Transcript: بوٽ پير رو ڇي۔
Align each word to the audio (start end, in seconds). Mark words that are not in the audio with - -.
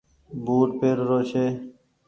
بوٽ 0.45 0.69
پير 0.79 0.97
رو 1.07 1.19
ڇي۔ 1.29 1.45